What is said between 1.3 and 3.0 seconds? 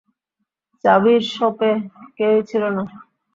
শপে কেউই ছিল না।